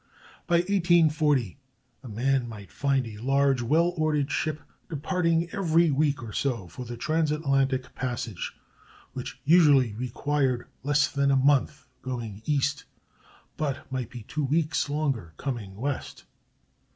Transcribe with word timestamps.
By 0.47 0.61
1840 0.61 1.59
a 2.03 2.07
man 2.09 2.49
might 2.49 2.71
find 2.71 3.05
a 3.05 3.19
large, 3.19 3.61
well 3.61 3.93
ordered 3.95 4.31
ship 4.31 4.59
departing 4.89 5.47
every 5.51 5.91
week 5.91 6.23
or 6.23 6.33
so 6.33 6.67
for 6.67 6.85
the 6.85 6.97
transatlantic 6.97 7.93
passage, 7.93 8.55
which 9.13 9.39
usually 9.45 9.93
required 9.93 10.65
less 10.81 11.07
than 11.07 11.29
a 11.29 11.35
month 11.35 11.85
going 12.01 12.41
east, 12.45 12.85
but 13.57 13.85
might 13.91 14.09
be 14.09 14.23
two 14.23 14.43
weeks 14.45 14.89
longer 14.89 15.35
coming 15.37 15.75
west. 15.75 16.23